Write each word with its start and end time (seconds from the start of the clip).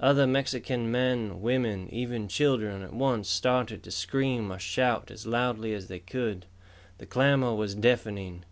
Other 0.00 0.26
Mexican 0.26 0.90
men, 0.90 1.40
women, 1.40 1.88
even 1.94 2.26
children 2.26 2.82
at 2.82 2.92
once 2.92 3.28
started 3.28 3.84
to 3.84 3.92
scream 3.92 4.50
or 4.50 4.58
shout 4.58 5.08
as 5.12 5.24
loudly 5.24 5.72
as 5.72 5.86
they 5.86 6.00
could. 6.00 6.46
The 6.96 7.06
clamor 7.06 7.54
was 7.54 7.76
deafening. 7.76 8.44